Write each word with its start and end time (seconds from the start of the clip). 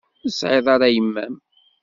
Ur 0.23 0.27
tesɛiḍ 0.31 0.65
ara 0.75 0.87
yemma-m? 0.95 1.35